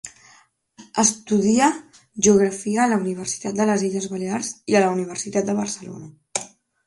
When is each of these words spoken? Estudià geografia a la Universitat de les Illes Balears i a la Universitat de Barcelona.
Estudià 1.01 1.65
geografia 2.27 2.79
a 2.85 2.89
la 2.93 2.97
Universitat 3.03 3.59
de 3.61 3.69
les 3.71 3.85
Illes 3.89 4.09
Balears 4.15 4.49
i 4.73 4.79
a 4.79 4.83
la 4.85 4.89
Universitat 4.97 5.51
de 5.51 5.59
Barcelona. 5.63 6.49